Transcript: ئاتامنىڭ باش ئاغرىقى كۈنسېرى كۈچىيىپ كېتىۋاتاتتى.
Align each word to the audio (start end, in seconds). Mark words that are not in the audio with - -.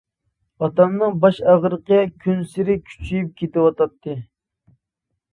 ئاتامنىڭ 0.67 1.17
باش 1.25 1.41
ئاغرىقى 1.51 1.99
كۈنسېرى 2.23 2.77
كۈچىيىپ 2.87 3.27
كېتىۋاتاتتى. 3.43 4.15